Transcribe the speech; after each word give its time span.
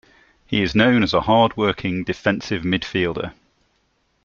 He 0.47 0.63
is 0.63 0.73
known 0.73 1.03
as 1.03 1.13
a 1.13 1.21
hard 1.21 1.55
working, 1.55 2.03
defensive 2.03 2.63
midfielder. 2.63 3.33